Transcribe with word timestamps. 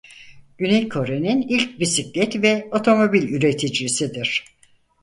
Güney 0.57 0.89
Kore'nin 0.89 1.41
ilk 1.41 1.79
bisiklet 1.79 2.41
ve 2.43 2.67
otomobil 2.71 3.29
üreticisidir. 3.29 4.45